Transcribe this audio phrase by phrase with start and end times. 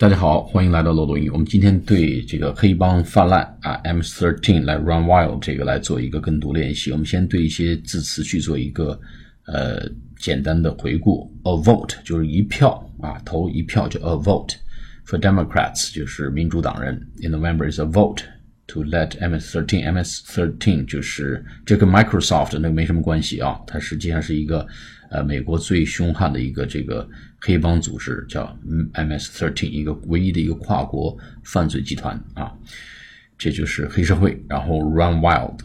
[0.00, 1.30] 大家好，欢迎来到漏斗英语。
[1.30, 6.92] 我们今天对这个黑帮泛滥啊，M thirteen 来 Run Wild 这个来做一个跟读练习。
[6.92, 8.96] 我们先对一些字词去做一个
[9.46, 11.28] 呃简单的回顾。
[11.42, 14.54] A vote 就是一票啊，投一票就 a vote。
[15.04, 16.94] For Democrats 就是民主党人。
[17.20, 18.22] In November is a vote
[18.68, 19.84] to let M S thirteen。
[19.84, 24.64] M S thirteen 就是这跟 Microsoft 那个没什么关系啊，它实际上是一个
[25.10, 27.08] 呃美国最凶悍的一个这个。
[27.40, 28.52] 黑帮组织叫
[28.94, 32.52] M S thirteen 一个唯一的一个跨国犯罪集团啊，
[33.38, 34.44] 这就是黑社会。
[34.48, 35.56] 然后 Run Wild，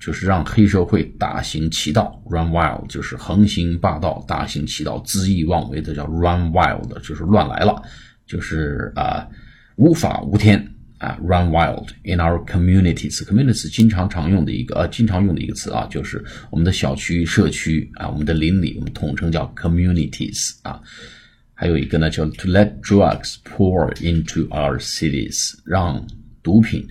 [0.00, 2.22] 就是让黑社会大行其道。
[2.30, 7.82] Run Wild 就是横行霸道、大行其道、恣意妄为的，叫 Run Wild，就是乱来了，
[8.26, 9.28] 就是啊
[9.76, 10.66] 无法无天。
[11.00, 13.24] 啊，run wild in our communities。
[13.24, 20.78] communities 经常常用的一个呃，经常用的一个词啊，就是我们的小区、社区啊，我们的邻里，我们统称叫 communities 啊。
[21.54, 26.06] 还有一个呢，叫 to let drugs pour into our cities，让
[26.42, 26.86] 毒品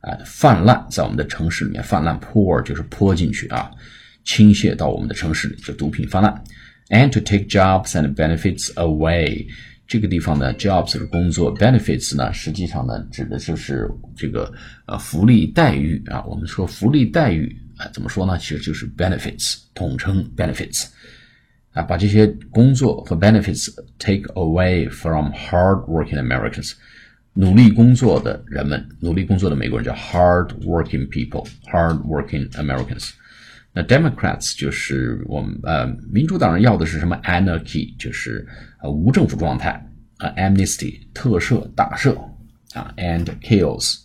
[0.00, 3.70] 啊泛滥在我们的城市里面泛滥，pour 就是泼进去啊，
[4.22, 6.44] 倾泻到我们的城市里，就毒品泛滥。
[6.90, 9.46] And to take jobs and benefits away。
[9.86, 14.52] 这个地方呢，jobs 是工作，benefits 呢，实际上呢，指的就是这个
[14.86, 16.24] 呃福利待遇啊。
[16.26, 18.36] 我们说福利待遇啊，怎么说呢？
[18.36, 20.86] 其实就是 benefits，统称 benefits
[21.72, 26.72] 啊，把这些工作和 benefits take away from hard-working Americans，
[27.34, 33.10] 努力工作的人们，努力工作的美国人叫 hard-working people，hard-working Americans。
[33.78, 38.48] 那 Democrats 就是我们呃民主党人要的是什么 anarchy，就是
[38.82, 39.72] 呃无政府状态
[40.16, 42.16] 啊 amnesty 特赦大赦
[42.72, 43.98] 啊 and chaos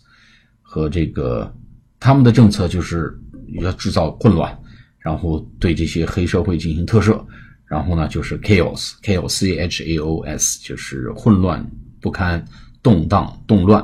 [0.60, 1.50] 和这个
[1.98, 3.18] 他们的政策就是
[3.62, 4.54] 要制造混乱，
[4.98, 7.24] 然后对这些黑社会进行特赦，
[7.64, 11.66] 然后呢就是 chaos chaos c h a o s 就是混乱
[11.98, 12.44] 不堪
[12.82, 13.82] 动荡动乱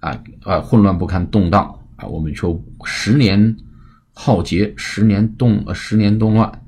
[0.00, 3.56] 啊啊混乱不堪动荡啊我们说十年。
[4.19, 6.65] 浩劫，十年动呃十年动乱，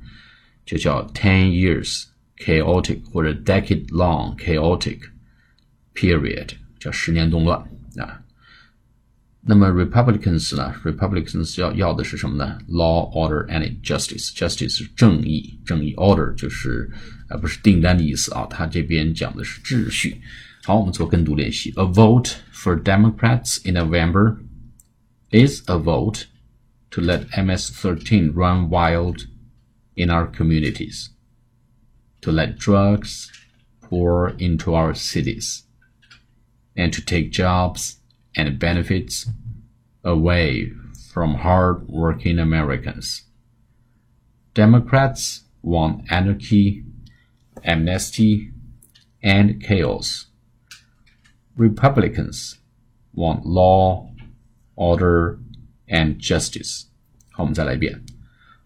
[0.66, 2.04] 就叫 ten years
[2.38, 5.00] chaotic 或者 decade long chaotic
[5.94, 7.58] period，叫十年动乱
[7.96, 8.20] 啊。
[9.40, 10.74] 那么 Republicans 呢？
[10.84, 12.58] Republicans 要要的是什么呢？
[12.68, 14.30] Law, order and justice.
[14.34, 16.90] Justice 是正义，正义 order 就是
[17.30, 20.20] 呃不是订单的意思啊，它这边讲的是秩序。
[20.64, 21.70] 好，我们做跟读练习。
[21.76, 24.36] A vote for Democrats in November
[25.30, 26.24] is a vote
[26.93, 29.25] to let MS-13 run wild
[29.95, 31.09] in our communities,
[32.21, 33.31] to let drugs
[33.81, 35.63] pour into our cities,
[36.77, 37.97] and to take jobs
[38.35, 39.27] and benefits
[40.03, 40.71] away
[41.11, 43.23] from hard-working Americans.
[44.53, 46.83] Democrats want anarchy,
[47.63, 48.51] amnesty,
[49.23, 50.27] and chaos.
[51.57, 52.59] Republicans
[53.15, 54.11] want law,
[54.75, 55.39] order,
[55.88, 56.86] and justice.
[57.30, 58.04] 好，我们再来一遍。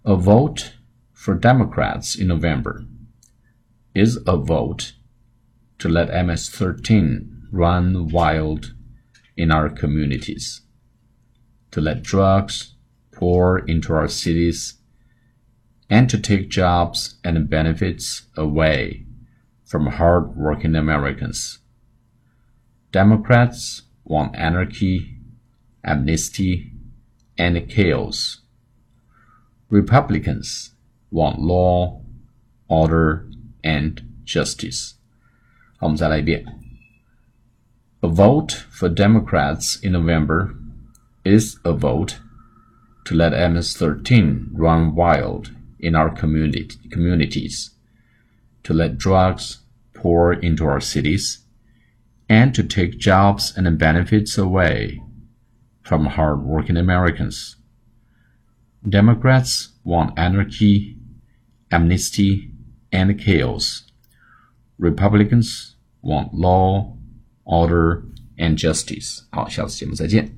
[0.03, 0.73] A vote
[1.15, 2.85] for Democrats in November
[3.95, 4.93] is a vote
[5.79, 8.75] to let MS-13 run wild
[9.37, 10.63] in our communities,
[11.71, 12.75] to let drugs
[13.13, 14.75] pour into our cities,
[15.89, 19.07] and to take jobs and benefits away
[19.65, 21.59] from hard-working Americans.
[22.91, 25.19] Democrats want anarchy,
[25.85, 26.73] amnesty,
[27.39, 28.41] and chaos.
[29.69, 30.73] Republicans
[31.11, 32.03] want law,
[32.69, 33.27] order,
[33.63, 34.95] and justice.
[35.77, 36.45] 好，我们再来一遍。
[38.01, 40.55] A vote for Democrats in November
[41.25, 42.19] is a vote
[43.05, 47.71] to let MS-13 run wild in our community, communities,
[48.65, 49.59] to let drugs
[49.93, 51.39] pour into our cities,
[52.29, 55.01] and to take jobs and benefits away
[55.87, 57.57] from hard-working Americans.
[58.89, 60.97] Democrats want anarchy,
[61.71, 62.51] amnesty,
[62.91, 63.85] and chaos.
[64.79, 66.97] Republicans want law,
[67.45, 68.05] order,
[68.37, 69.23] and justice.
[69.31, 70.36] 好，下次节目再见。